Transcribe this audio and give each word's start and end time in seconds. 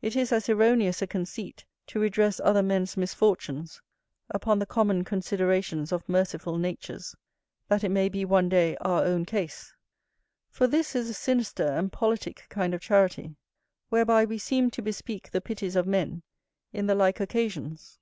It 0.00 0.16
is 0.16 0.32
as 0.32 0.48
erroneous 0.48 1.02
a 1.02 1.06
conceit 1.06 1.66
to 1.88 2.00
redress 2.00 2.40
other 2.40 2.62
men's 2.62 2.96
misfortunes 2.96 3.82
upon 4.30 4.58
the 4.58 4.64
common 4.64 5.04
considerations 5.04 5.92
of 5.92 6.08
merciful 6.08 6.56
natures, 6.56 7.14
that 7.68 7.84
it 7.84 7.90
may 7.90 8.08
be 8.08 8.24
one 8.24 8.48
day 8.48 8.74
our 8.80 9.04
own 9.04 9.26
case; 9.26 9.74
for 10.48 10.66
this 10.66 10.94
is 10.96 11.10
a 11.10 11.12
sinister 11.12 11.66
and 11.66 11.92
politick 11.92 12.46
kind 12.48 12.72
of 12.72 12.80
charity, 12.80 13.36
whereby 13.90 14.24
we 14.24 14.38
seem 14.38 14.70
to 14.70 14.80
bespeak 14.80 15.30
the 15.30 15.42
pities 15.42 15.76
of 15.76 15.86
men 15.86 16.22
in 16.72 16.86
the 16.86 16.94
like 16.94 17.20
occasions. 17.20 17.98